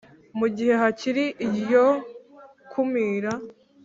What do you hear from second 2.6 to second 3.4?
kumira